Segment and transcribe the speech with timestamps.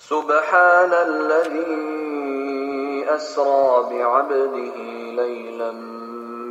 [0.00, 1.76] سبحان الذي
[3.08, 4.76] أسرى بعبده
[5.22, 5.72] ليلا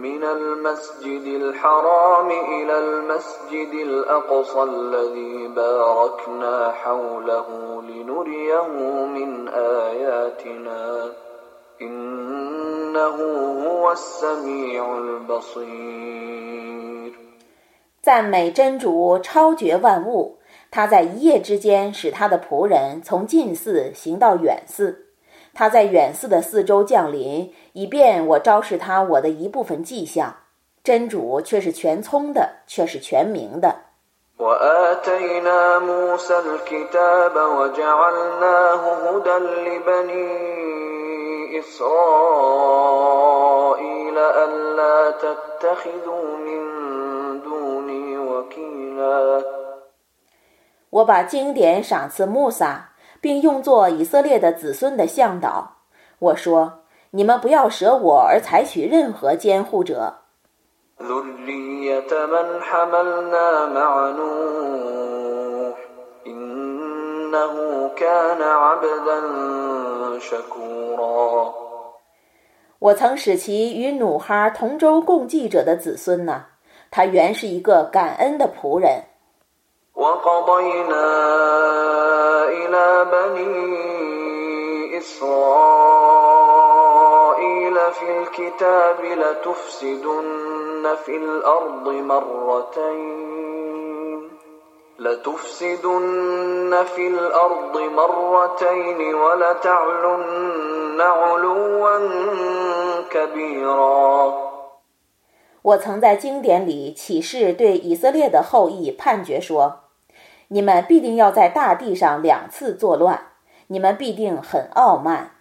[0.05, 8.67] من المسجد الحرام إلى المسجد الأقصى الذي باركنا حوله لنريه
[9.07, 11.11] من آياتنا
[11.81, 13.17] إنه
[13.67, 16.45] هو السميع البصير
[18.05, 20.37] 赞美真主超绝万物，
[20.71, 25.07] 他在一夜之间使他的仆人从近寺行到远寺，
[25.53, 30.35] 他在远寺的四周降临，以便我昭示他我的一部分迹象。
[30.83, 33.75] 真主却是全聪的，却是全明的。
[34.37, 40.29] وآتينا موسى الكتاب وجعلناه هدى لبني
[41.59, 43.15] إسرائيل
[44.17, 46.61] ألا تتخذوا من
[47.41, 49.43] دوني وكيلا
[50.89, 55.77] 我把经典赏赐穆萨，并用作以色列的子孙的向导。
[56.19, 60.21] 我说：你们不要舍我而采取任何监护者。
[60.97, 65.75] ذرية من حملنا مع نوح
[66.25, 69.19] إنه كان عبدا
[70.19, 71.53] شكورا
[72.79, 76.45] 我曾使其与努哈同舟共济者的子孙呢，
[76.89, 79.03] 他原是一个感恩的仆人。
[79.99, 81.07] وقضينا
[82.47, 85.95] إلى بني إسرائيل
[87.91, 93.35] في الكتاب لتفسدن في الأرض مرتين
[94.99, 101.99] لتفسدن في الأرض مرتين ولتعلن علوا
[103.09, 104.45] كبيرا
[105.61, 109.79] 我曾在经典里启示对以色列的后裔判决说：
[110.49, 113.19] 你们必定要在大地上两次作乱，
[113.67, 115.31] 你们必定很傲慢。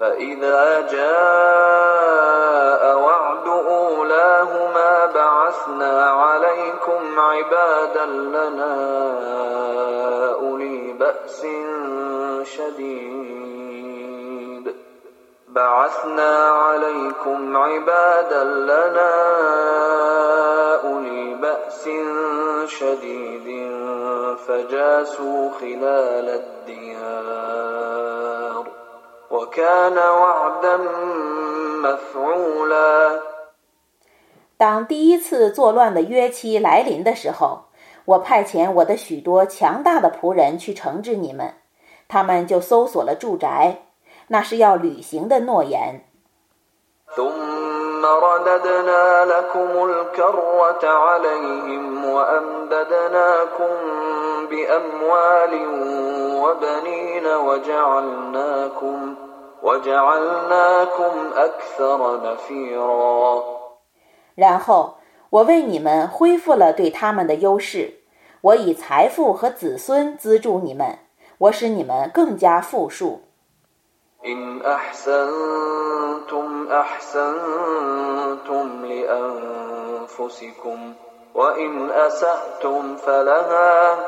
[0.00, 8.74] فإذا جاء وعد أولاهما بعثنا عليكم عبادا لنا
[10.34, 11.46] أولي بأس
[12.44, 13.59] شديد
[15.50, 19.12] بعثنا عليكم عبادا لنا
[20.84, 21.88] أولي بأس
[22.66, 23.46] شديد
[24.46, 27.86] فجاسوا خلال الديار
[29.30, 30.76] وكان وعدا
[31.82, 33.20] مفعولا
[34.58, 37.66] 当第一次作乱的约期来临的时候，
[38.04, 41.54] 我派遣我的许多强大的仆人去惩治你们，
[42.08, 43.82] 他们就搜索了住宅，
[44.31, 46.05] 那是要履行的诺言。
[64.35, 64.95] 然后
[65.29, 68.01] 我为你们恢复了对他们的优势。
[68.41, 70.97] 我以财富和子孙资助你们
[71.37, 73.21] 我使你们更加富庶。
[74.25, 80.93] إن أحسنتم أحسنتم لأنفسكم
[81.35, 83.99] وإن أسأتم فلها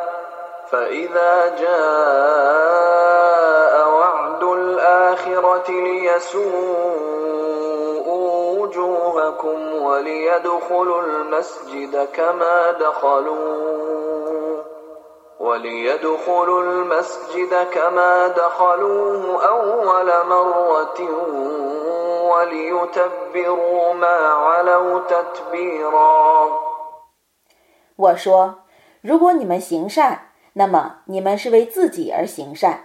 [0.71, 2.93] فإذا جاء
[3.89, 7.13] وعد الآخرة ليسوءوا
[8.59, 14.02] وجوهكم وليدخلوا المسجد كما دخلوه
[15.42, 20.98] وليدخلوا المسجد كما دخلوه أول مرة
[22.30, 26.50] وليتبروا ما علوا تتبيرا
[27.96, 28.62] 我说：
[29.00, 32.80] 如果你们行善，那么你们是为自己而行善；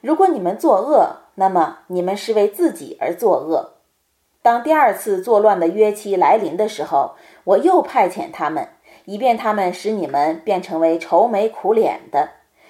[0.00, 3.74] 如果你们作恶，那么你们是为自己而作恶。
[4.42, 8.68] 当第二次作乱的约期来临的时候，我又派遣他们，
[9.05, 12.29] 以便他们使你们变成为愁眉苦脸的，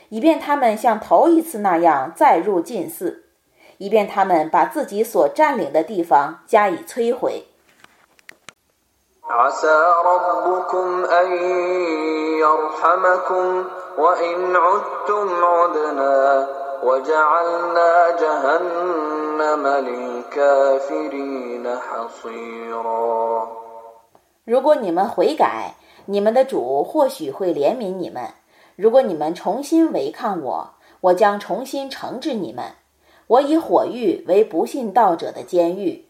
[0.09, 3.25] 以便他们像头一次那样再入禁寺，
[3.77, 7.45] 以便他们把自己所占领的地方加以摧毁。
[24.45, 25.75] 如果你们悔改。
[26.06, 28.30] 你们的主或许会怜悯你们；
[28.76, 32.64] 如果你们重新违抗我，我将重新惩治你们。
[33.26, 36.04] 我以火狱为不信道者的监狱。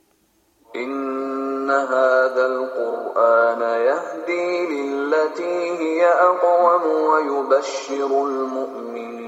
[0.77, 9.22] إن هذا القرآن يهدي للتي هي أقوم ويبشر المؤمنين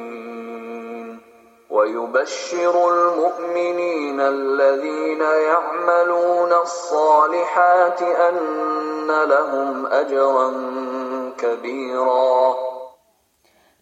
[1.74, 10.50] ويبشر المؤمنين الذين يعملون الصالحات أن لهم أجرا
[11.38, 12.56] كبيرا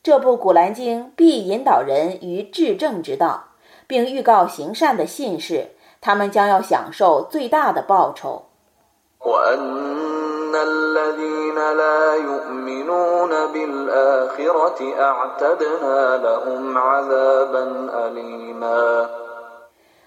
[0.03, 3.45] 这部《古兰经》必引导人于至正之道，
[3.87, 5.71] 并预告行善的信士，
[6.01, 8.45] 他们将要享受最大的报酬。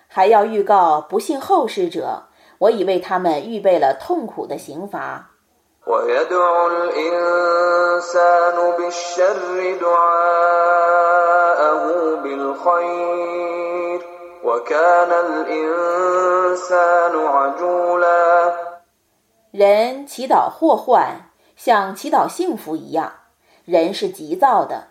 [0.08, 2.22] 还要预告不信后世者，
[2.58, 5.30] 我已为他们预备了痛苦的刑罚。
[19.56, 23.10] 人祈祷祸患，像祈祷幸福一样。
[23.64, 24.88] 人是急躁的。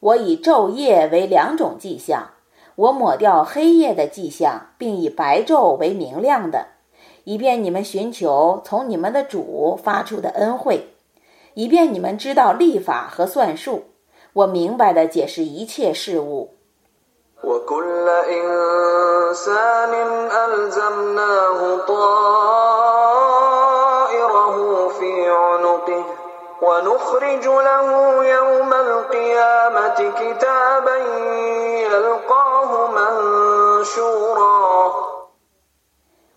[0.00, 2.28] 我以昼夜为两种迹象，
[2.76, 6.66] 我抹掉黑夜的迹象，并以白昼为明亮的，
[7.24, 10.97] 以便你们寻求从你们的主发出的恩惠。
[11.58, 13.86] 以便你们知道历法和算术，
[14.32, 16.54] 我明白的解释一切事物。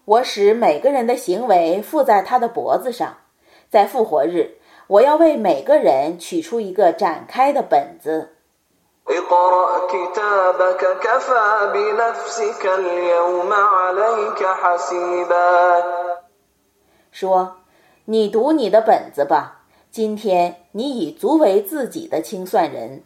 [0.06, 3.18] 我使每个人的行为附在他的脖子上，
[3.70, 4.58] 在复活日。
[4.92, 8.36] 我要为每个人取出一个展开的本子。
[17.10, 17.56] 说，
[18.04, 19.62] 你读你的本子吧。
[19.90, 23.04] 今天你已足为自己的清算人。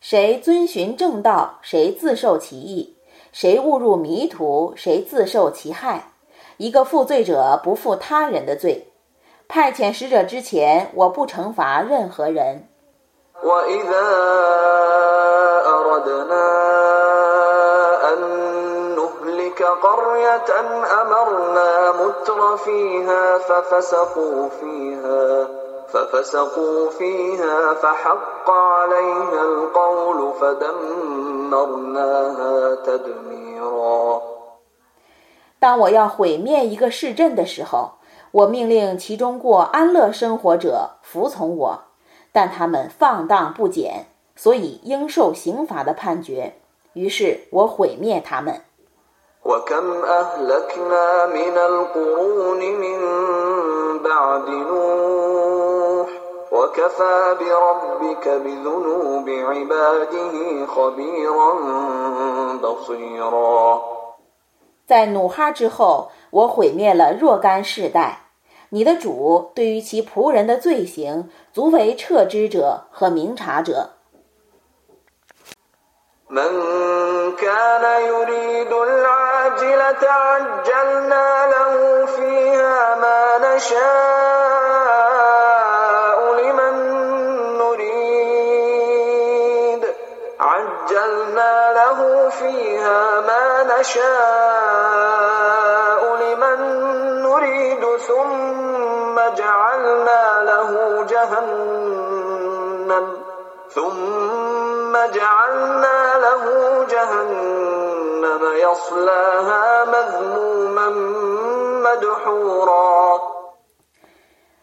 [0.00, 2.96] 谁遵循正道，谁自受其益；
[3.32, 6.12] 谁误入迷途，谁自受其害。
[6.58, 8.93] 一个负罪者不负他人的罪。
[9.48, 12.68] 派遣使者之前，我不惩罚任何人。
[35.60, 37.92] 当我要毁灭一个市镇的时候，
[38.34, 41.84] 我命令其中过安乐生活者服从我，
[42.32, 46.54] 但他们放荡不检，所以应受刑罚的判决。
[46.94, 48.60] 于是我毁灭他们。
[64.86, 68.23] 在努哈之后，我毁灭了若干世代。
[68.74, 73.90] 你的主对于其仆人的罪行，足为彻知者和明察者。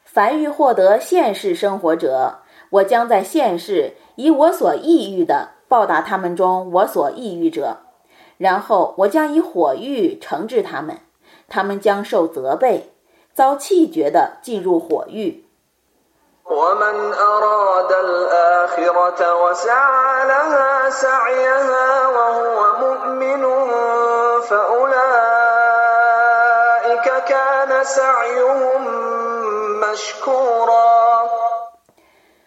[0.06, 7.78] 凡欲获得现世生活者，我将在现世以我所意欲的报答他们中我所抑郁者，
[8.38, 10.98] 然后我将以火狱惩治他们，
[11.48, 12.91] 他们将受责备，
[13.42, 15.44] 遭气绝的进入火狱。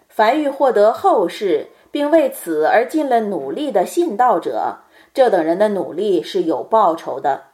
[0.08, 4.76] 凡欲获得后世，并为此而尽了努力的信道者，
[5.12, 7.46] 这等人的努力是有报酬的。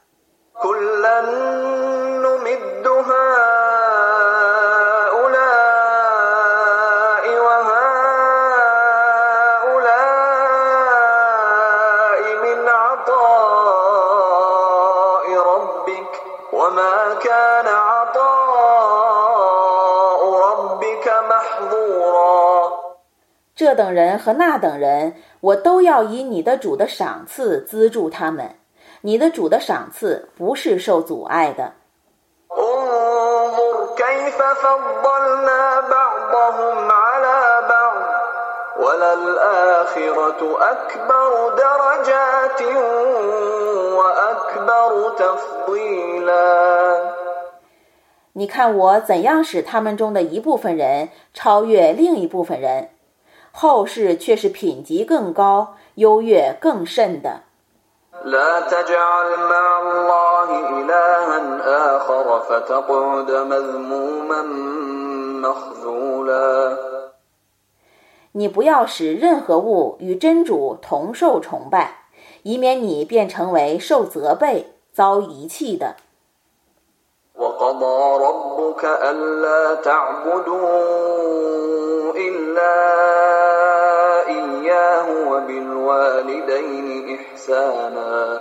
[23.54, 28.56] 这等人和那等人，我都要以你的主的赏赐资助他们。
[29.02, 31.74] 你的主的赏赐不是受阻碍的。
[48.32, 52.90] 你看我怎样使他们中的一部分人超越另一部分人。
[53.52, 57.42] 后世却是品级更高、优越更甚的。
[68.32, 72.04] 你不要使任何物与真主同受崇拜，
[72.42, 75.96] 以免你变成为受责备、遭遗弃的。
[85.40, 88.40] وبالوالدين إحسانا.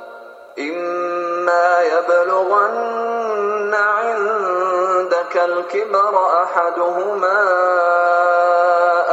[0.60, 7.42] إما يبلغن عندك الكبر أحدهما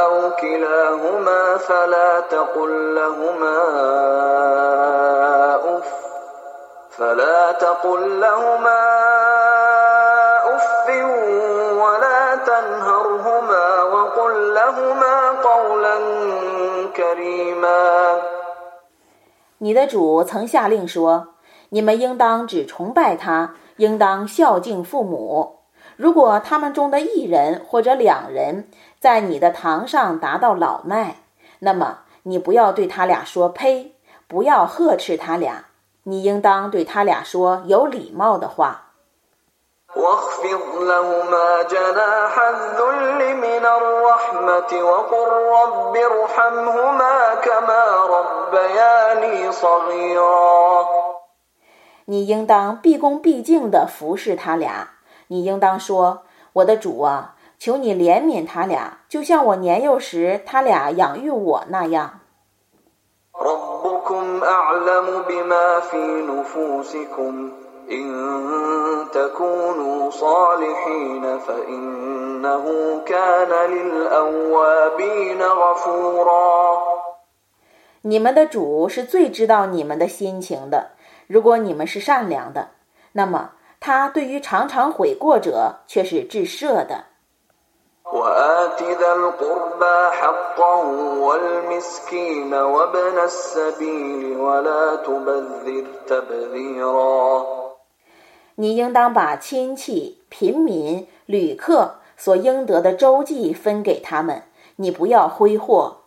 [0.03, 3.57] أو كلاهما فلا تقل لهما
[5.77, 5.93] أف
[6.97, 8.79] فلا تقل لهما
[10.55, 10.89] أف
[11.73, 15.97] ولا تنهرهما وقل لهما قولا
[19.59, 21.29] 你的主曾下令说
[21.69, 25.59] ：“你们应当只崇拜他，应当孝敬父母。
[25.95, 31.17] 如果他们中的一人或者两人在你的堂上达到老迈，
[31.59, 33.95] 那么你不要对他俩说呸，
[34.27, 35.65] 不要呵斥他俩，
[36.03, 38.83] 你应当对他俩说有礼貌的话。”
[52.05, 54.91] 你应当毕恭毕敬地服侍他俩。
[55.27, 56.23] 你应当说
[56.53, 62.21] ：“我的主啊，求你怜悯他俩，就像我年幼时他俩养育我那样。”
[78.01, 80.91] 你们的主是最知道你们的心情的。
[81.27, 82.71] 如果你们是善良的，
[83.13, 87.05] 那么他对于常常悔过者却是至赦的。
[98.59, 104.41] 你应当把亲戚、贫民、旅客所应得的周济分给他们，
[104.77, 105.97] 你不要挥霍。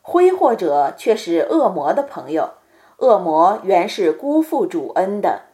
[0.00, 2.48] 挥霍者却是恶魔的朋友，
[2.96, 5.51] 恶魔原是辜负主恩的。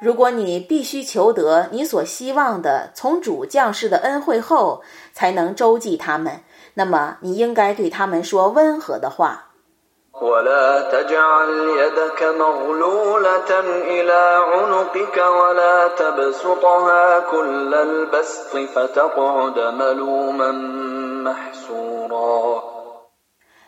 [0.00, 6.42] 如果你必须求得你所希望的从主降世的恩惠后，才能周济他们，
[6.74, 9.51] 那么你应该对他们说温和的话。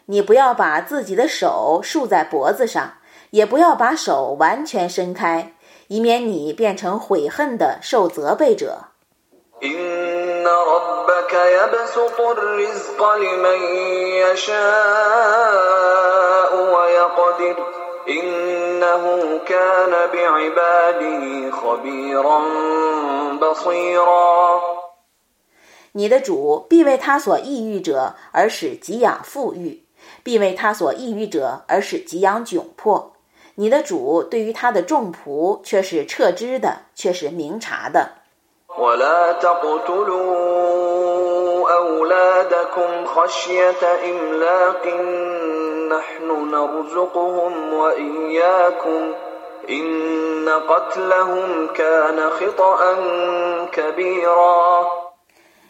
[0.06, 2.98] 你不要把自己的手束在脖子上，
[3.30, 5.56] 也不要把手完全伸开，
[5.88, 8.93] 以免你变成悔恨的受责备者。
[25.92, 29.86] 你的主必为他所抑郁者而使给养富裕，
[30.22, 33.14] 必为他所抑郁者而使给养窘迫。
[33.54, 38.23] 你的主对于他的众仆却是彻知的，却是明察的。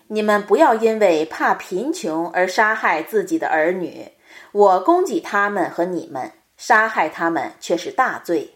[0.09, 4.13] 你们不要因为怕贫穷而杀害自己的儿女，
[4.53, 8.54] 我供给他们和你们，杀害他们却是大罪。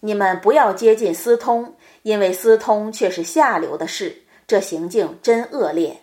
[0.00, 4.14] 你们不要接近私通，因为私通却是下流的事，
[4.46, 5.96] 这行径真恶劣。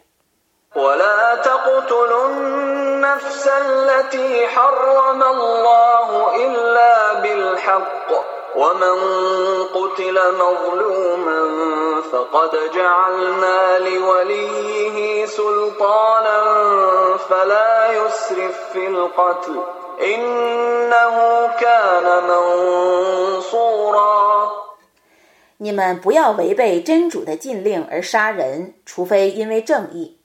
[25.58, 30.18] 你们不要违背真主的禁令而杀人，除非因为正义。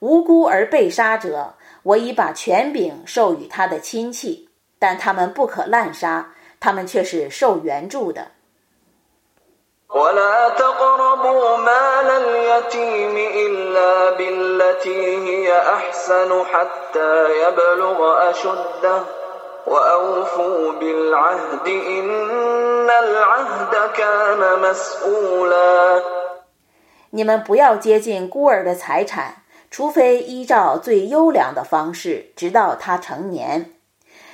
[0.00, 6.33] 无辜而被杀者，我已把权柄授予他的亲戚，但他们不可滥杀，
[6.64, 8.28] 他们却是受援助的。
[27.10, 33.70] 你们不要接近孤儿的财产，除非依照最优良的方式，直到他成年。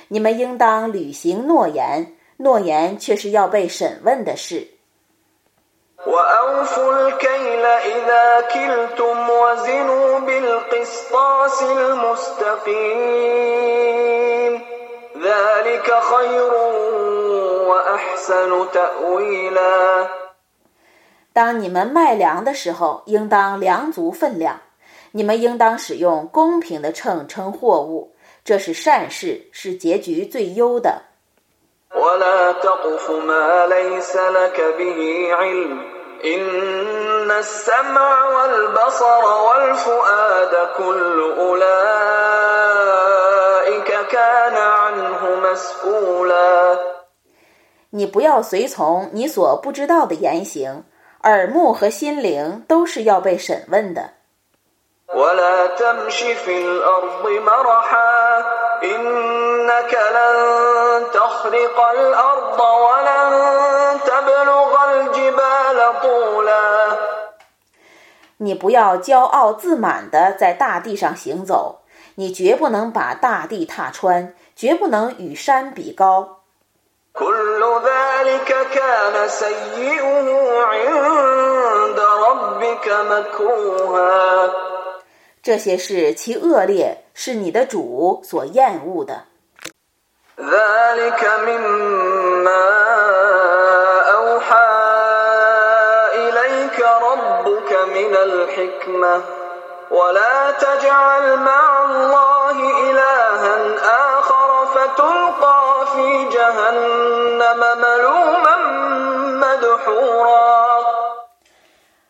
[0.07, 4.67] 你们应当履行诺言，诺言却是要被审问的事。
[21.33, 24.55] 当你们卖粮的时候，应当量足分量；
[25.11, 31.03] 你们应当使用公平的秤称货物，这是善事，是结局最优的。
[47.89, 50.85] 你不要随从你所不知道的言行，
[51.23, 54.11] 耳目和心灵都是要被审问的。
[68.37, 71.81] 你不要骄傲自满地在大地上行走，
[72.15, 76.39] 你绝不能把大地踏穿，绝不能与山比高。
[85.43, 89.25] 这些事其恶劣，是你的主所厌恶的。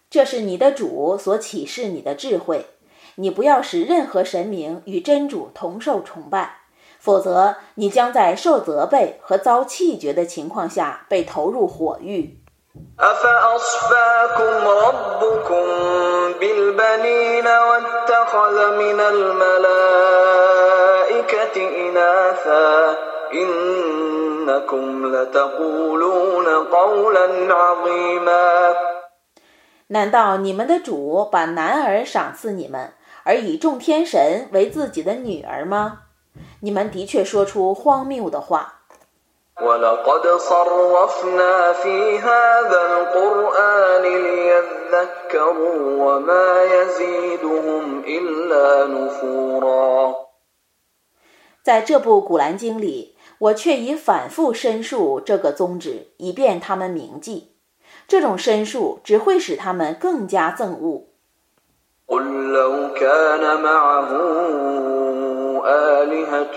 [0.10, 2.68] 这是你的主所启示你的智慧，
[3.16, 6.61] 你不要使任何神明与真主同受崇拜，
[7.02, 12.38] 否则你将在受责备和遭弃绝的情况下被投入火狱。
[29.88, 36.04] 难道你们的主把男儿赏赐你们，而以众天神为自己的女儿吗？
[36.61, 38.73] 你们的确说出荒谬的话。
[39.59, 50.15] ولقد صرفنا في هذا القرآن ليذكروا وما يزيدهم إلا نفورا
[51.63, 57.57] 在这部《古兰经》里，我却已反复申述这个宗旨，以便他们铭记。
[58.07, 61.07] 这种申述只会使他们更加憎恶。
[62.07, 64.13] قل لو كان معه
[65.67, 66.57] آلهة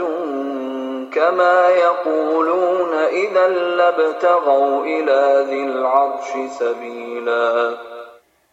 [1.14, 7.78] كما يقولون إذا لابتغوا إلى ذي العرش سبيلا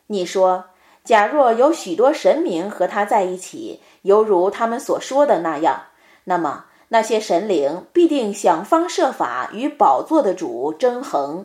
[0.09, 0.65] 你说，
[1.05, 5.83] 假若有许多神明和他在一起，犹如他们所说的那样，
[6.25, 11.45] 那么那些神灵必定想方设法与宝座的主争衡。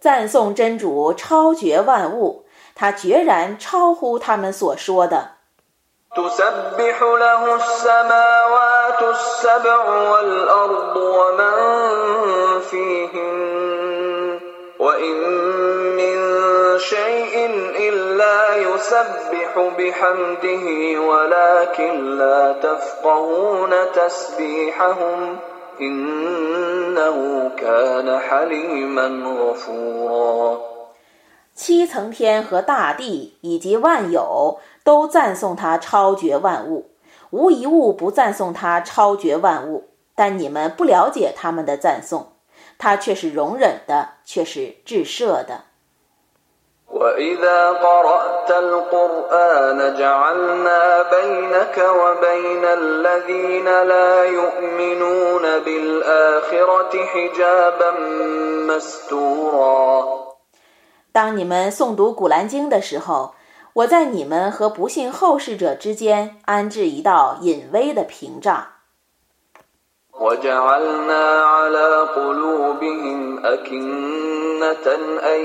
[0.00, 2.44] 赞颂真主超绝万物，
[2.74, 5.32] 他决然超乎他们所说的。
[6.16, 11.54] تسبح له السماوات السبع والأرض ومن
[12.60, 14.40] فيهن
[14.80, 15.16] وإن
[15.94, 16.16] من
[16.78, 17.34] شيء
[17.88, 20.66] إلا يسبح بحمده
[21.00, 25.38] ولكن لا تفقهون تسبيحهم
[31.53, 36.91] 七层天和大地以及万有都赞颂他超绝万物，
[37.31, 39.89] 无一物不赞颂他超绝万物。
[40.15, 42.33] 但你们不了解他们的赞颂，
[42.77, 45.65] 他却是容忍的，却是至赦的。
[46.90, 57.90] وإذا قرأت القرآن جعلنا بينك وبين الذين لا يؤمنون بالآخرة حجابا
[58.68, 60.04] مستورا
[61.12, 63.34] 当你们诵读《古兰经》的时候，
[63.72, 68.66] 我在你们和不信后世者之间安置一道隐微的屏障。
[70.20, 74.86] وجعلنا على قلوبهم أكنة
[75.32, 75.40] أن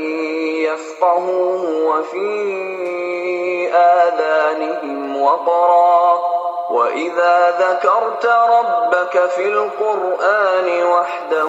[0.67, 2.27] يفقهوه وفي
[3.73, 6.19] آذانهم وقرا
[6.71, 11.45] وإذا ذكرت ربك في القرآن وحده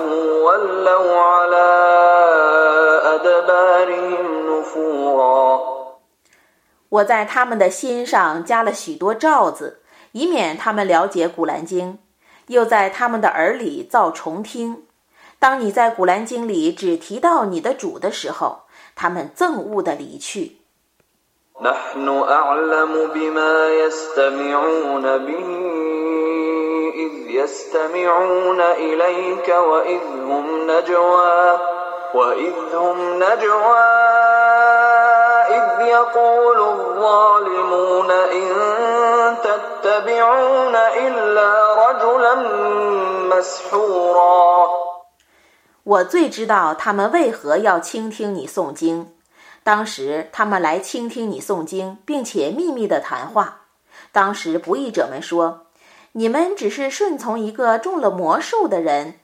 [0.46, 1.68] ولوا على
[3.14, 5.76] أدبارهم نفورا
[6.88, 9.80] 我在他们的心上加了许多罩子，
[10.12, 11.92] 以免他们了解《古兰经》。
[12.51, 14.83] 又在他们的耳里造重听。
[15.39, 20.57] 当你在《古兰经》里只提到你的主的时候，他们憎恶地离去。
[45.83, 49.13] 我最知道他们为何要倾听你诵经。
[49.63, 53.61] 当时他们来倾听你诵经，并且秘密的谈话。
[54.11, 55.67] 当时不义者们说
[56.13, 59.19] ：“你们只是顺从一个中了魔术的人。”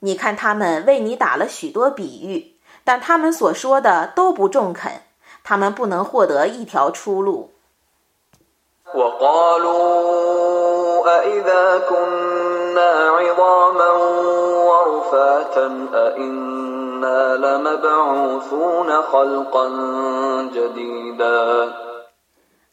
[0.00, 2.54] 你看他们为你打了许多比喻，
[2.84, 5.02] 但他们所说的都不中肯，
[5.42, 7.50] 他们不能获得一条出路。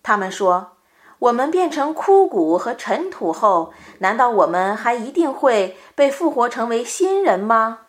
[0.04, 0.68] 他们说。
[1.18, 7.80] 我们变成枯骨和尘土后，难道我们还一定会被复活成为新人吗？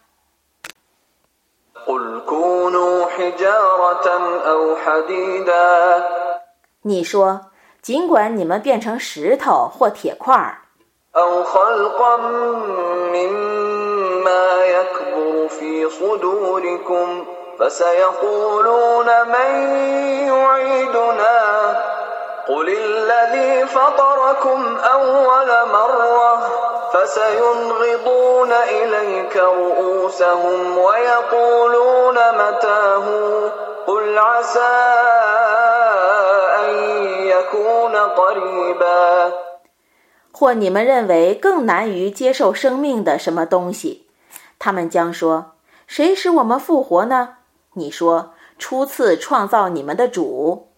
[6.83, 7.41] 你说，
[7.86, 10.58] 尽管你们变成石头或铁块儿。
[22.48, 26.50] قل الذي فطركم أول مرة
[26.94, 33.04] فسينغضون إليك رؤوسهم ويقولون متاه
[33.88, 35.65] قل عسى أن يكون قريبا
[40.33, 44.07] 或你们认为更难于接受生命的什么东西，
[44.59, 45.53] 他们将说
[45.87, 47.37] ：“谁使我们复活呢？”
[47.75, 50.69] 你说：“初次创造你们的主。”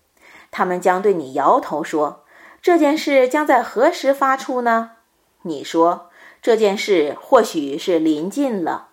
[0.50, 2.24] 他们将对你摇头说
[2.62, 4.92] ：“这件事将在何时发出呢？”
[5.42, 8.87] 你说：“这件事或许是临近了。”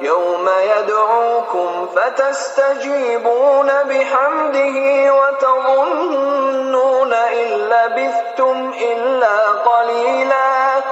[0.00, 4.76] يوم يدعوكم فتستجيبون بحمده
[5.18, 10.82] وتظنون إن لبثتم إلا قليلا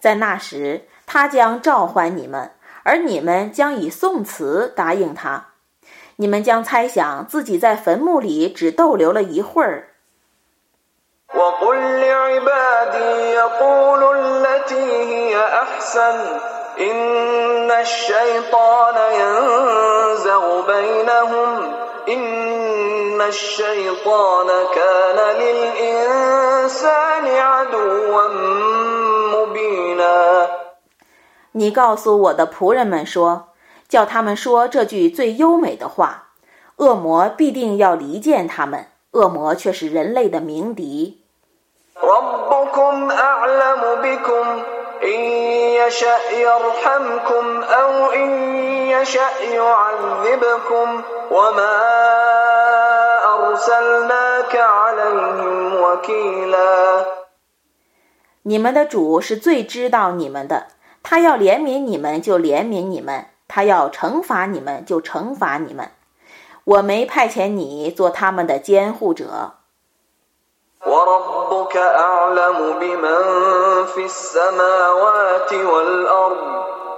[0.00, 2.52] 在那时，他将召唤你们，
[2.84, 5.48] 而你们将以颂词答应他。
[6.16, 9.88] 你们将猜想自己在坟墓里只逗留了一会儿。
[11.34, 16.40] وقل لعبادي يقولوا التي هي أحسن
[16.78, 21.50] إن الشيطان ينزغ بينهم
[22.08, 28.28] إن الشيطان كان للإنسان عدوا
[29.34, 30.48] مبينا
[31.52, 33.48] 你告诉我的仆人们说，
[33.88, 36.24] 叫他们说这句最优美的话。
[36.76, 41.24] 恶魔必定要离间他们，恶魔却是人类的鸣笛。
[58.45, 60.67] 你们的主是最知道你们的，
[61.01, 65.91] 他要怜悯你们就怜悯你们，他要惩罚你们就惩罚你们。
[66.63, 69.55] 我没派遣你做他们的监护者。
[70.86, 73.22] وربك أعلم بمن
[73.86, 76.42] في السماوات والأرض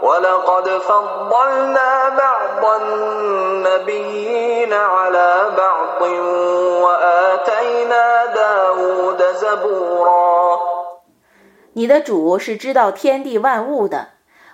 [0.02, 6.02] ولقد فضلنا بعض النبيين على بعض
[6.84, 10.58] وآتينا داود زبورا
[11.72, 14.08] 你的主是知道天地万物的，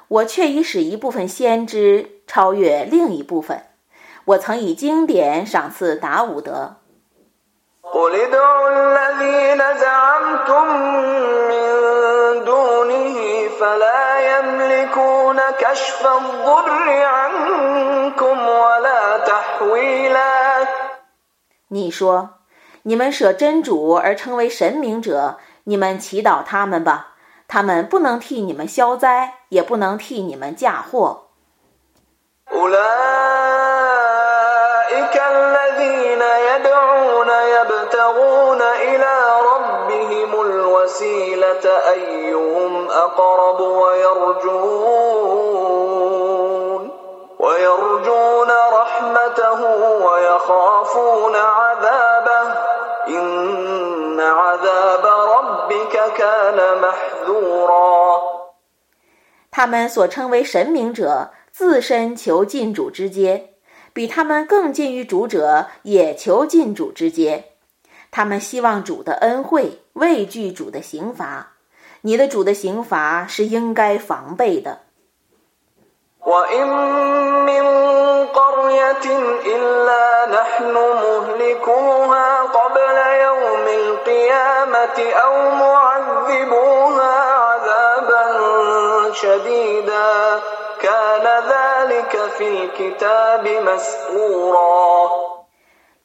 [0.08, 3.62] 我却已使一部分先知超越另一部分。
[4.26, 6.76] 我曾以经典赏赐达伍德。
[21.69, 22.29] 你说
[22.83, 27.15] 你们舍真主而称为神明者你们祈祷他们吧
[27.47, 31.29] 他们不能替你们消灾也不能替你们嫁祸。
[59.51, 63.49] 他们所称为神明者，自身求近主之阶；
[63.93, 67.50] 比他们更近于主者，也求近主之阶。
[68.11, 71.53] 他们希望主的恩惠，畏惧主的刑罚。
[72.01, 74.79] 你的主的刑罚是应该防备的。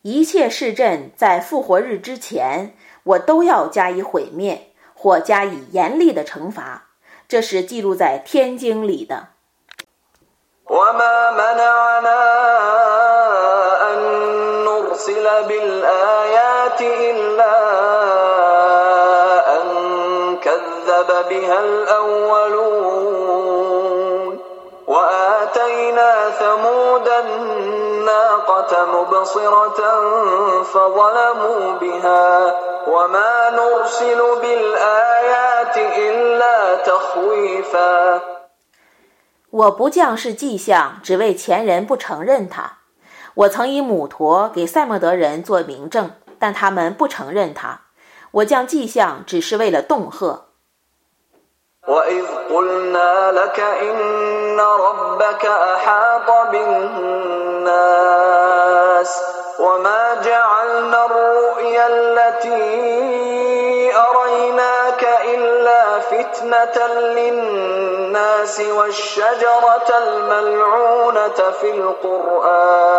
[0.09, 6.85] 一切市镇在复活日之前，我都要加以毁灭，或加以严厉的惩罚。
[7.27, 9.31] 这是记录在天经里的。
[39.51, 42.79] 我不降示迹象，只为前人不承认他。
[43.35, 47.83] 我曾以母驼给赛莫德人做明证，但他们不承认他。
[48.31, 50.46] 我降迹象只是为了恫吓。
[51.87, 58.17] وإذ قلنا لك إن ربك أحاط بالناس
[59.59, 63.27] وما جعلنا الرؤيا التي
[63.97, 72.97] أريناك إلا فتنة للناس والشجرة الملعونة في القرآن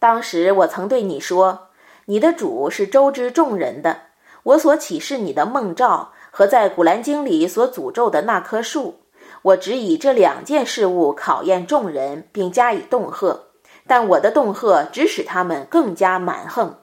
[0.00, 1.68] 当时我曾对你说
[2.06, 3.98] ：“你的主是周知众人的。
[4.44, 9.02] 我所启示你的梦兆和在《古兰经》里所诅咒的那棵树。
[9.42, 13.38] 我只以这两件事物考验众人，并加以恫吓，
[13.86, 16.81] 但我的恫吓只使他们更加蛮横。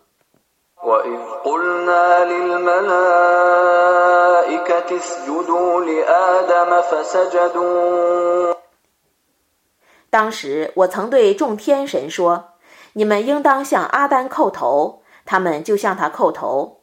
[10.10, 12.54] 当时我曾对众天神说
[12.94, 16.80] ：“你们应当向阿丹叩头。”他们就向他叩头，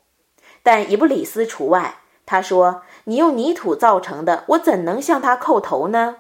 [0.62, 1.96] 但以布里斯除外。
[2.24, 6.16] 他说：“你用泥土造成的，我怎能向他叩头呢？”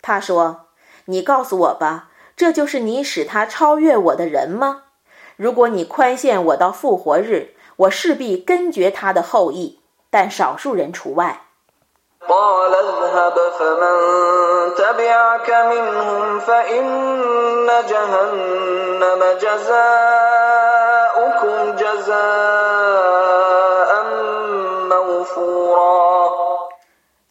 [0.00, 0.66] 他说
[1.06, 4.84] ：“你告诉我吧。”这就是你使他超越我的人吗？
[5.36, 11.42] 如果你宽限我到复活日，我势必根绝他的后裔，但少数人除外。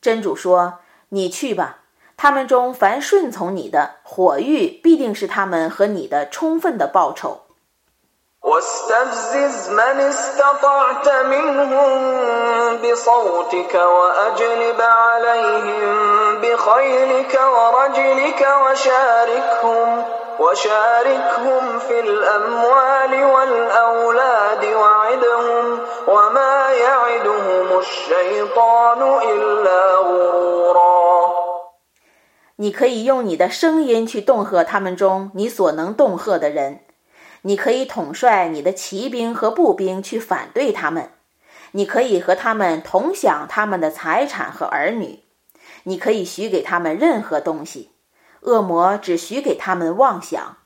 [0.02, 1.78] 真主说：“你去吧。”
[2.18, 7.42] 他们中凡顺从你的，火狱必定是他们和你的充分的报酬。
[32.56, 36.82] 你可以用你的声音去恫吓他们中你所能恫吓的人，
[37.44, 41.10] 你可以统帅你的骑兵和步兵去反对他们，
[41.72, 45.24] 你可以和他们同享他们的财产和儿女，
[45.84, 47.92] 你可以许给他们任何东西，
[48.42, 50.58] 恶魔只许给他们妄想。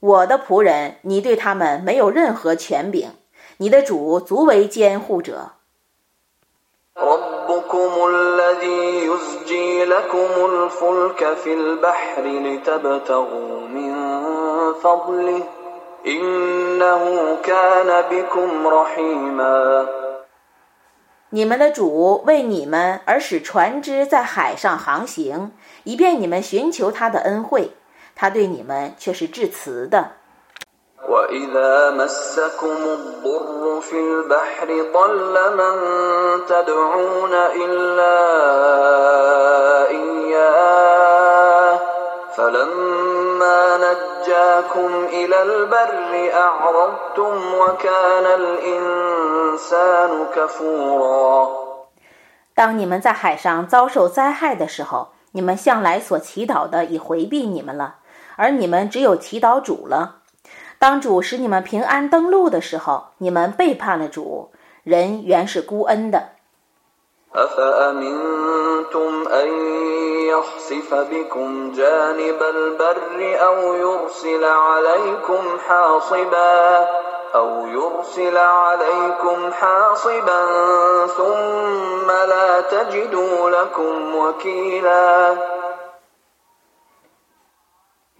[0.00, 3.12] 我的仆人，你对他们没有任何权柄，
[3.58, 5.52] 你的主足为监护者。
[21.30, 25.52] 你们的主为你们而使船只在海上航行，
[25.84, 27.72] 以便你们寻求他的恩惠。
[28.14, 30.12] 他对你们却是致慈的。
[52.54, 57.96] 当你们在海上遭受灾害的时候，你们向来所祈祷的已回避你们了。
[58.36, 60.21] 而你们只有祈祷主了。
[60.82, 64.50] 当主使你们平安登陆的时候，你们背叛了主。
[64.82, 66.30] 人原是孤恩的。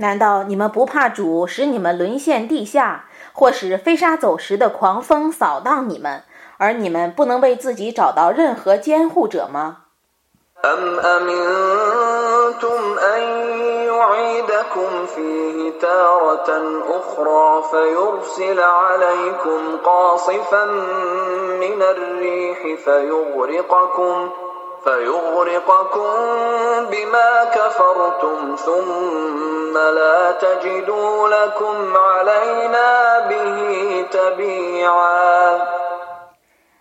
[0.02, 6.24] 难道你们不怕主使你们沦陷地下，或使飞沙走石的狂风扫荡你们，
[6.58, 9.78] 而你们不能为自己找到任何监护者吗？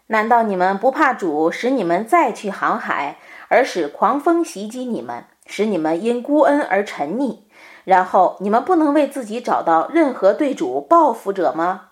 [0.08, 7.42] 难道你们不怕主使你们再去航海，而使狂风袭击你们，使你们因孤恩而沉溺，
[7.86, 11.90] 然后你们不能为自己找到任何对主报复者吗？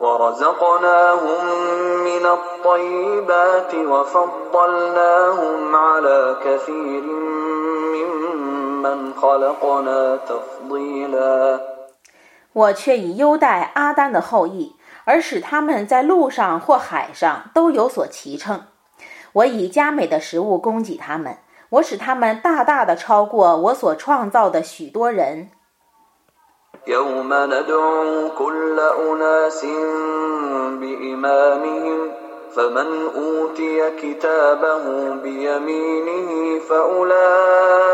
[0.00, 1.44] ورزقناهم
[2.04, 7.02] من الطيبات وفضلناهم على كثير
[7.94, 11.60] ممن خلقنا تفضيلا
[12.52, 18.62] 我却以优待阿丹的后裔，而使他们在路上或海上都有所骑乘。
[19.38, 21.38] 我以佳美的食物供给他们，
[21.70, 25.50] 我使他们大大的超过我所创造的许多人。
[26.86, 29.64] يوم ندعو كل أناس
[30.80, 32.10] بإمامهم
[32.54, 34.84] فمن أوتي كتابه
[35.24, 37.88] بيمينه فأولئك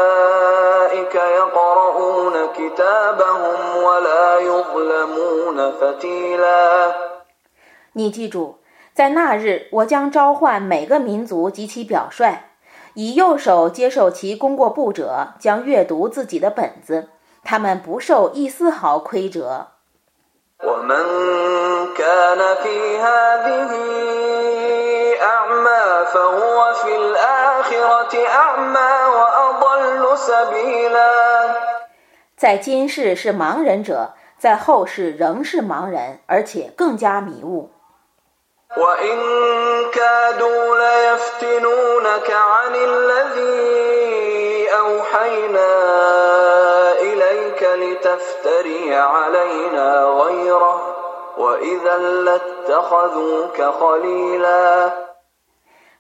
[1.14, 6.95] يقرؤون كتابهم ولا يظلمون فتيلا
[7.93, 8.57] 你记住，
[8.96, 12.43] 在那日，我将召唤每个民族及其表率，
[12.93, 17.10] 以右手接受其功过簿者，将阅读自己的本子。
[17.43, 19.68] 他们不受一丝毫亏折。
[32.38, 37.72] 在今世是盲人者，在后世仍是盲人，而且更加迷雾。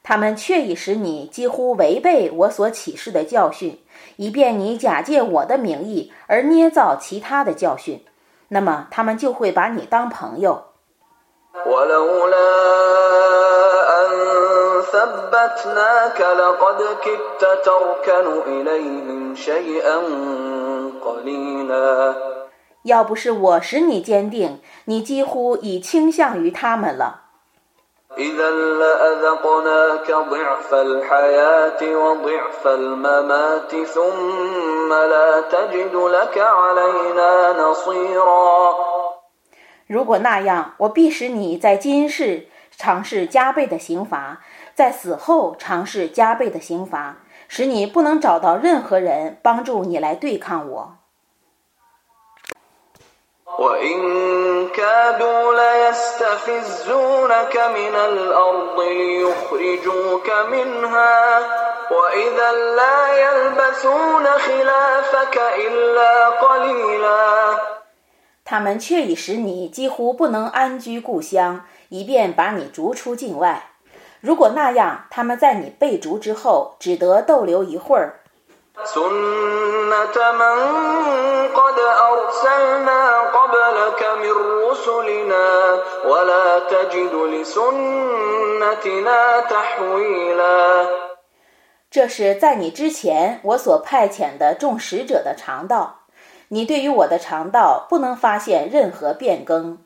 [0.03, 3.83] 他们却已使你几乎违背我所启示的教训，
[4.17, 8.05] 以便你假借我的名义而捏造其他的教训，
[8.49, 10.74] 那么他们就会把你当朋友。
[22.84, 27.20] 要不是我使你坚定，你几乎已倾向于他们了。
[39.87, 44.41] 如果那样，我必使你在今世尝试加倍的刑罚，
[44.73, 47.17] 在死后尝试加倍的刑罚，
[47.47, 50.97] 使你不能找到任何人帮助你来对抗我。
[68.45, 73.71] 他们却已使你几乎不能安居故乡，以便把你逐出境外。
[74.21, 78.21] 如果那样，他们在你被逐之后，只得逗留一会儿。
[91.89, 96.01] 这是在你之前我所派遣的众使者的常道，
[96.49, 99.79] 你对于我的肠道不能发现任何变更。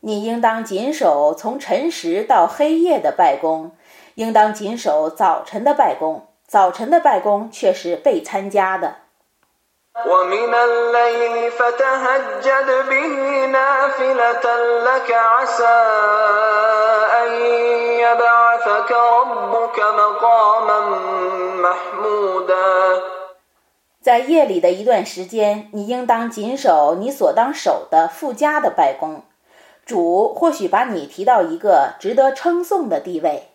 [0.00, 3.72] 你应当谨守从晨时到黑夜的拜功，
[4.14, 6.28] 应当谨守早晨的拜功。
[6.46, 9.05] 早晨的拜功却是被参加的。
[24.02, 29.22] 在夜里的一段时间，你应当谨守你所当守的附加的拜功。
[29.86, 33.48] 主或许把你提到一个值得称颂的地位。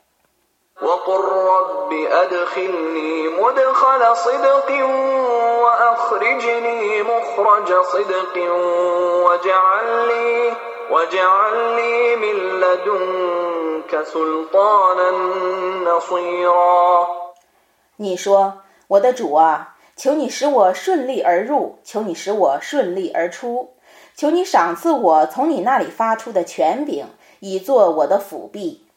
[17.98, 18.54] 你说，
[18.88, 23.76] 我的主啊，求你使我顺利而入，求你使我顺利而出，
[24.16, 27.06] 求你赏赐我从你那里发出的权柄，
[27.40, 28.88] 以作我的辅弼。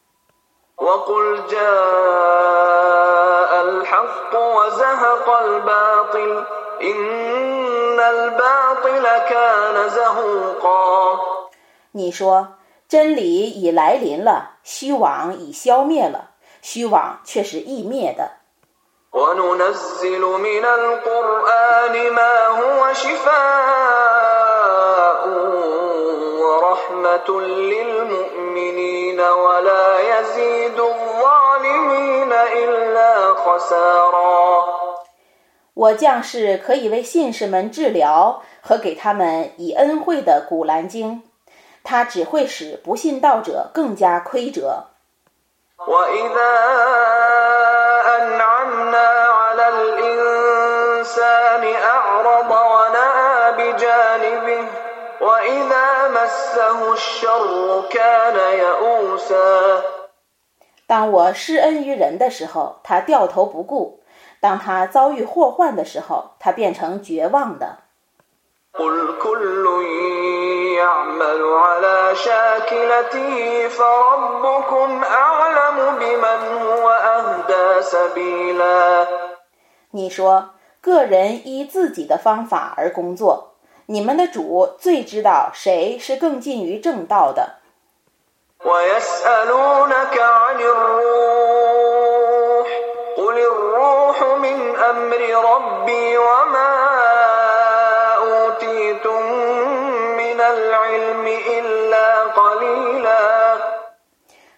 [11.92, 12.54] 你说，
[12.88, 18.32] 真理已来临了，虚妄已消灭了，虚妄却是易灭的。
[27.03, 34.65] ورحمة للمؤمنين ولا يزيد الظالمين إلا خسارا
[35.73, 41.15] 我降世可以为信士们治疗和给他们以恩惠的《古兰经》，
[41.83, 44.87] 它只会使不信道者更加亏折。
[45.87, 46.53] وإذا
[48.17, 49.07] أنعمنا
[49.39, 52.02] على الإنسان أعرض
[60.86, 64.00] 当我施恩于人的时候，他掉头不顾；
[64.40, 67.78] 当他遭遇祸患的时候，他变成绝望的。
[79.90, 80.50] 你说，
[80.80, 83.53] 个人依自己的方法而工作。
[83.86, 87.56] 你们的主最知道谁是更近于正道的。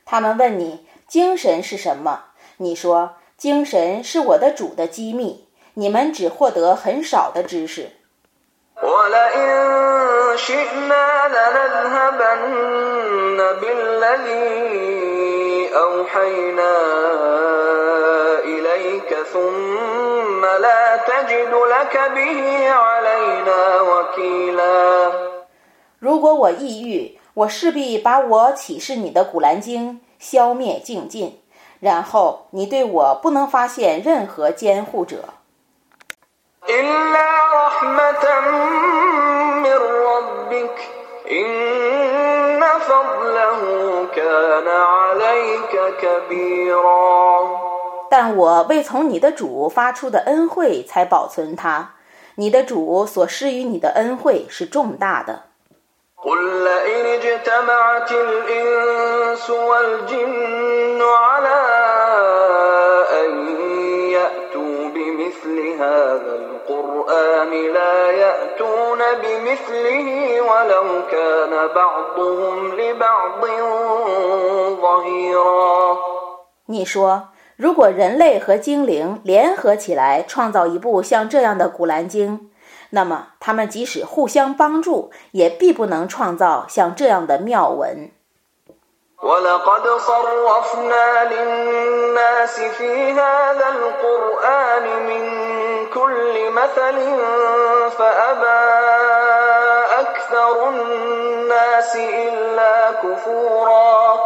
[0.09, 2.27] 他们问你精神是什么？
[2.59, 7.91] 你说精神是我的主的机密你们只获得很少的知识。
[25.99, 31.41] 如果我抑郁，我势必把我启示你的《古兰经》消灭净尽，
[31.81, 35.25] 然后你对我不能发现任何监护者。
[36.70, 37.28] إلا
[37.66, 38.26] رحمة
[39.66, 39.80] من
[40.10, 40.78] ربك
[41.32, 43.62] إن فضله
[44.16, 47.02] كان عليك كبيرا
[48.10, 51.92] 但我为从你的主发出的恩惠才保存它，
[52.36, 55.44] 你的主所施予你的恩惠是重大的。
[56.24, 61.62] قل لئن اجتمعت الإنس والجن على
[63.22, 63.32] أن
[64.12, 66.35] يأتوا بمثل هذا
[67.16, 70.08] القرآن لا يأتون بمثله
[70.42, 73.42] ولو كان بعضهم لبعض
[74.82, 75.98] ظهيرا
[76.66, 82.40] 你说，如果人类和精灵联合起来创造一部像这样的《古兰经》，
[82.92, 88.12] 那么他们即使互相帮助，也必不能创造像这样的妙文。
[89.26, 95.24] ولقد صرفنا للناس في هذا القرآن من
[95.94, 96.96] كل مثل
[97.98, 98.62] فأبى
[100.04, 104.20] أكثر الناس إلا كفورا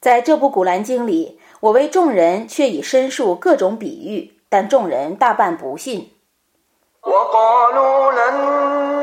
[0.00, 6.10] 在这部《古兰经》里，我为众人却已申述各种比喻，但众人大半不信。
[7.08, 8.36] وقالوا لن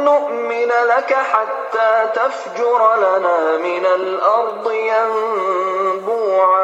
[0.03, 6.62] نؤمن لك حتى تفجر لنا من الأرض ينبوعا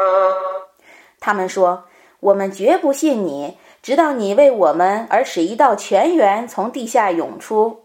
[1.20, 1.80] 他们说：“
[2.20, 7.82] 我们绝不信你，直到你为我们而使一道泉源从地下涌出，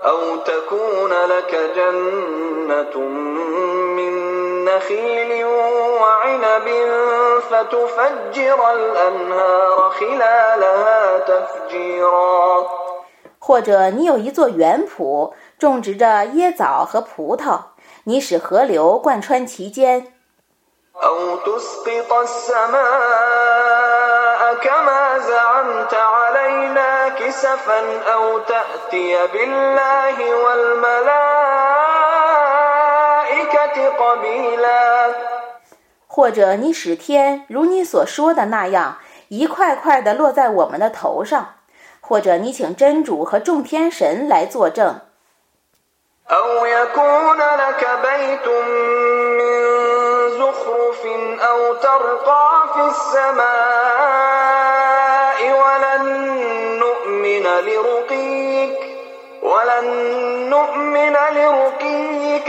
[0.00, 3.87] أو تكون لك جنة من
[4.78, 5.44] نخيل
[6.00, 6.68] وعنب
[7.50, 12.66] فتفجر الأنهار خلالها تفجيرا
[13.40, 17.58] 或者你有一座园圃，种植着椰枣和葡萄，
[18.04, 20.06] 你使河流贯穿其间。”
[21.02, 22.84] أو تسقط السماء
[24.62, 27.80] كما زعمت علينا كسفا
[28.12, 31.97] أو تأتي بالله والملائكة قبيلا
[36.07, 38.97] 或者你使天如你所说的那样，
[39.29, 41.55] 一块块地落在我们的头上；
[42.01, 44.99] 或者你请真主和众天神来作证。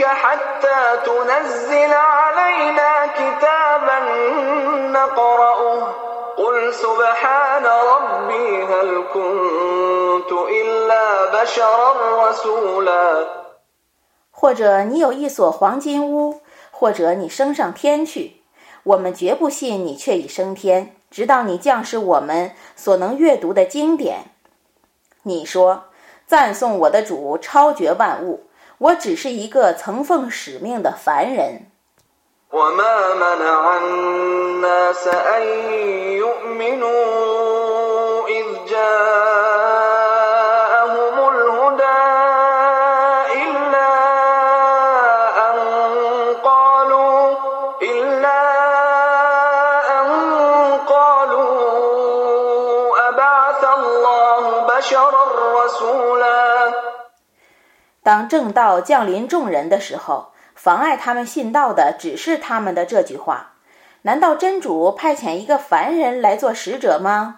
[0.00, 1.92] بيت من زخرف أو ترقى في السماء ولن نؤمن لرقيك ولن نؤمن لرقيك حتى تنزل
[1.92, 3.98] علينا كتابا
[4.90, 5.94] نقرأه
[6.36, 11.90] قل سبحان ربي هل كنت إلا بشرا
[12.28, 13.26] رسولا
[14.32, 16.40] 或者你有一所黄金屋，
[16.70, 18.42] 或者你升上天去，
[18.82, 24.24] 我们绝不信你却已升天，直到你降示我们所能阅读的经典。
[25.22, 25.84] 你说：
[26.26, 28.44] 赞颂我的主超绝万物，
[28.80, 31.70] 我只是一个曾奉使命的凡人。
[32.52, 35.42] وما منع الناس أن
[36.12, 36.96] يؤمنوا
[38.28, 39.19] إذ جاءهم
[58.03, 63.53] 当正道降临众人的时候，妨碍他们信道的只是他们的这句话。
[64.03, 67.37] 难道真主派遣一个凡人来做使者吗？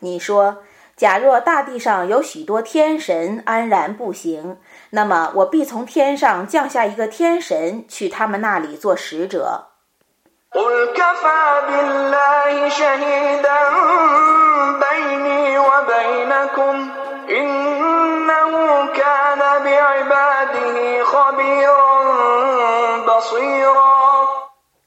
[0.00, 0.62] 你说
[0.96, 4.58] 假若大地上有许多天神安然步行
[4.90, 9.68] 那么我必从天上降下一个天神去他们那里做使者。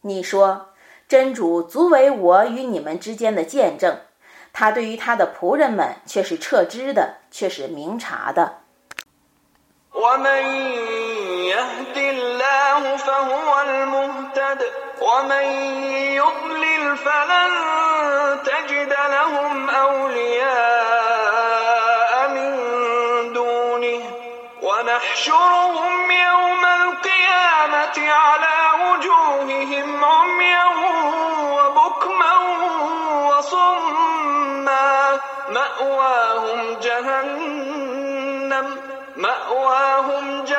[0.06, 0.73] 你说
[1.14, 4.00] 真主足为我与你们之间的见证，
[4.52, 8.62] 他对于他的仆人们却是彻知的，却是明察的。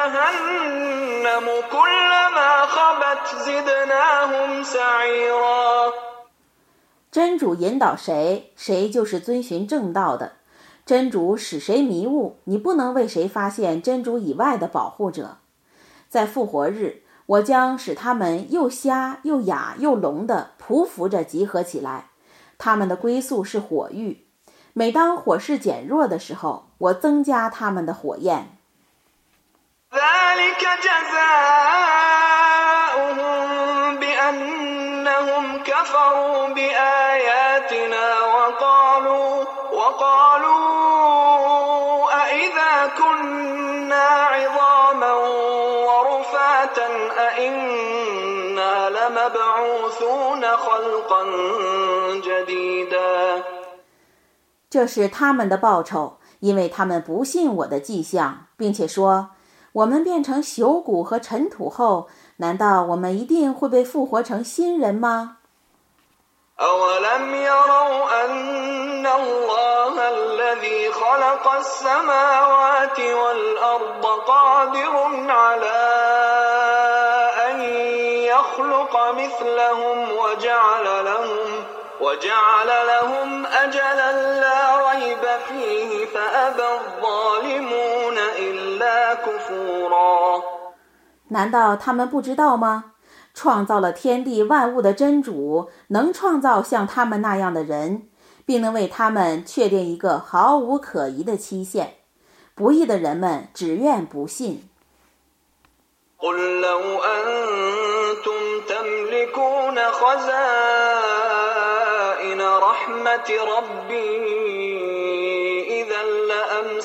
[0.03, 5.93] جهنم كلما خبت زدناهم سعيرا
[7.11, 10.33] 真主引导谁，谁就是遵循正道的；
[10.85, 15.37] 真主使谁迷雾，你不能为谁发现真主以外的保护者。
[16.07, 22.09] 在复活日，我将使他们又瞎又哑又聋的匍匐着集合起来，
[22.57, 24.25] 他们的归宿是火狱。
[24.73, 28.57] 每当火势减弱的时候，我增加他们的火焰。
[29.93, 31.39] ذلك جزاؤهم
[33.99, 38.05] بأنهم كفروا بآياتنا
[38.35, 40.69] وقالوا وقالوا
[42.23, 45.13] أإذا كنا عظاما
[45.87, 46.87] ورفاتا
[47.27, 51.23] أإنا لمبعوثون خلقا
[52.21, 53.43] جديدا
[54.69, 59.29] 这是他们的报酬，因为他们不信我的迹象，并且说：“
[59.73, 62.07] 我们变成朽骨和尘土后，
[62.37, 65.35] 难道我们一定会被复活成新人吗？”
[66.59, 74.95] أولم يروا أن الله الذي خلق السماوات والأرض قادر
[75.29, 75.81] على
[77.47, 77.61] أن
[78.27, 81.49] يخلق مثلهم وجعل لهم
[82.01, 84.11] وجعل لهم أجلا
[84.43, 88.22] لا ريب فيه فأبى الظالمون إلا كفورا
[91.28, 92.92] 难道他们不知道吗？
[93.32, 98.08] 创造了天地万物的真主，能创造像他们那样的人，
[98.46, 101.94] 并能为他们确定一个毫无可疑的期限。
[102.54, 104.68] 不义的人们只愿不信。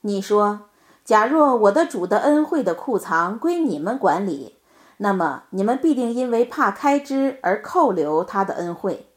[0.02, 0.62] 你说，
[1.04, 4.56] 假若我的主的恩惠的库藏归你们管理，
[4.98, 9.08] 那么你们必定因为怕开支而扣留他的恩惠。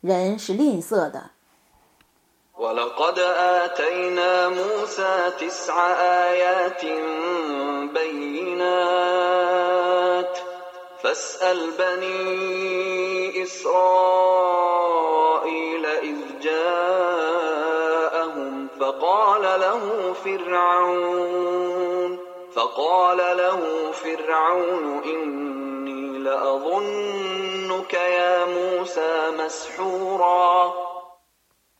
[0.00, 1.30] 人是吝啬的。
[2.59, 6.85] ولقد آتينا موسى تسع آيات
[7.93, 9.19] بينات
[11.03, 14.65] فاسأل بني إسرائيل
[15.85, 17.59] إذ جاءهم
[18.79, 22.19] فقال له فرعون
[22.55, 30.88] فقال له فرعون إني لأظنك يا موسى مسحورا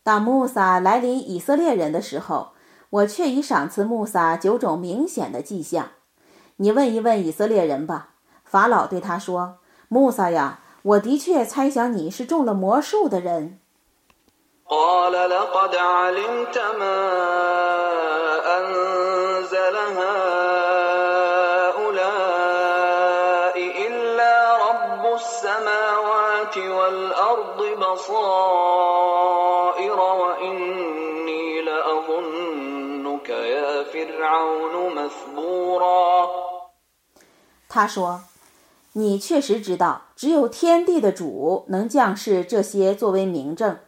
[0.04, 2.50] 当穆萨来临以色列人的时候，
[2.90, 5.90] 我却已赏赐穆萨九种明显的迹象。
[6.58, 8.10] 你问一问以色列人吧。
[8.44, 13.60] 法老对他说：“穆萨呀，我的确猜想你是中了魔术的人。”
[37.69, 43.79] 他说：“你确实知道，只有天地的主能降世这些作为明证。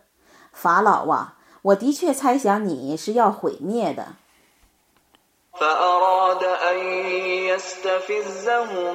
[0.53, 4.14] 法老啊，我的确猜想你是要毁灭的。”
[5.59, 6.77] فأراد أن
[7.49, 8.95] يستفزهم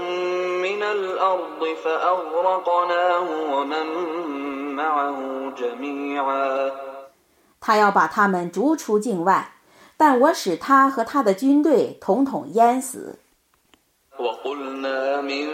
[0.62, 3.88] من الأرض فأغرقناه ومن
[4.76, 5.18] معه
[5.56, 6.72] جميعا
[7.60, 9.54] 他要把他们逐出境外，
[9.98, 13.18] 但我使他和他的军队统统淹死。
[14.20, 15.48] وقلنا من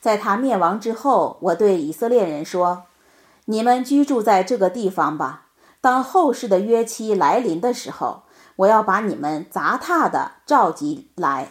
[0.00, 2.84] 在他灭亡之后，我对以色列人说。
[3.46, 5.46] 你们居住在这个地方吧。
[5.80, 8.24] 当后世的约期来临的时候，
[8.56, 11.48] 我要把你们杂沓的召集来。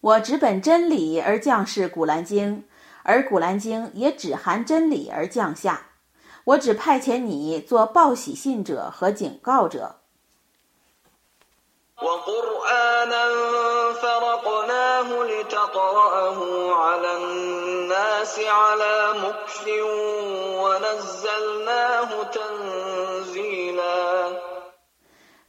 [0.00, 2.68] 我只本真理而降世古兰经。
[3.02, 5.90] 而古兰经也只含真理而降下，
[6.44, 9.96] 我只派遣你做报喜信者和警告者。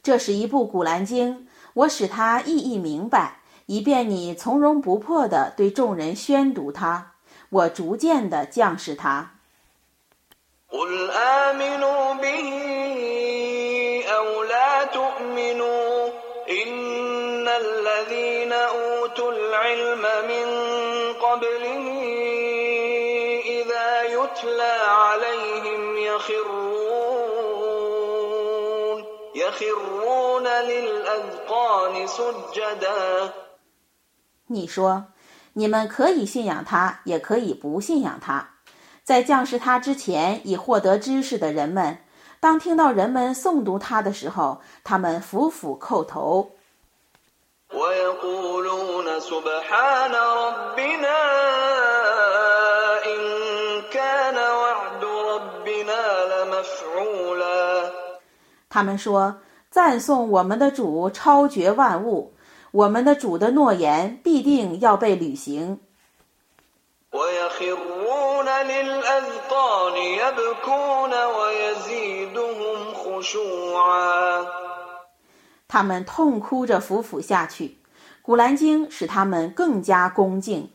[0.03, 7.13] 这是一部古兰经，我使它意义明白，以便你从容不迫地对众人宣读它。
[7.49, 8.77] 我逐渐地降
[34.47, 35.07] 你说。
[35.53, 38.47] 你们可以信仰他，也可以不信仰他。
[39.03, 41.97] 在降世他之前已获得知识的人们，
[42.39, 46.51] 当听到人们诵读他的时候，他们俯俯叩头。
[58.69, 59.41] 他们说
[59.71, 62.33] ：“赞颂我们的主超绝万物。”
[62.71, 65.79] 我们的主的诺言必定要被履行。
[75.67, 77.77] 他们痛哭着俯伏下去，
[78.21, 80.71] 古兰经使他们更加恭敬。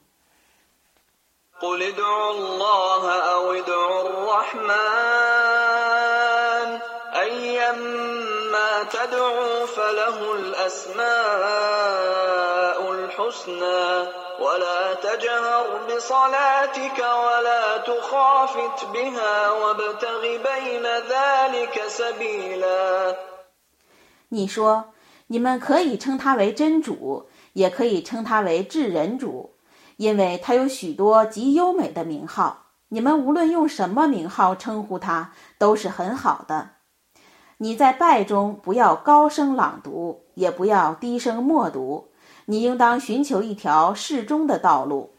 [24.34, 24.86] 你说，
[25.26, 29.50] 你们可以称他为真主，也可以称他为至人主，
[29.98, 32.68] 因为他有许多极优美的名号。
[32.88, 36.70] 你们无论用什么名号称呼他，都是很好的。
[37.58, 42.08] 你在拜中不要高声朗读，也不要低声默读。
[42.46, 45.10] 你应当寻求一条适中的道路。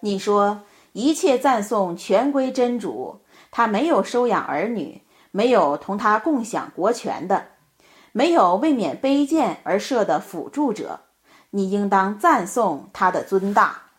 [0.00, 0.62] 你说。
[0.96, 3.20] 一切赞颂全归真主，
[3.51, 7.47] 他没有收养儿女，没有同他共享国权的，
[8.13, 11.01] 没有为免卑贱而设的辅助者，
[11.51, 13.90] 你应当赞颂他的尊大。